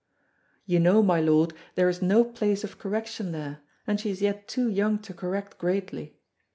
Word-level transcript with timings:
Ye 0.65 0.79
know, 0.79 1.03
my 1.03 1.19
lord, 1.21 1.53
there 1.75 1.87
is 1.87 2.01
no 2.01 2.23
place 2.23 2.63
of 2.63 2.79
correction 2.79 3.33
there; 3.33 3.59
and 3.85 3.99
she 3.99 4.09
is 4.09 4.19
yet 4.19 4.47
too 4.47 4.67
young 4.67 4.97
to 4.97 5.13
correct 5.13 5.59
greatly." 5.59 6.17